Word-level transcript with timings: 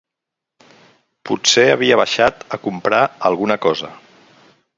Potser 1.29 1.65
havia 1.73 1.99
baixat 2.01 2.41
a 2.57 2.59
comprar 2.65 3.03
alguna 3.31 3.61
cosa... 3.69 3.93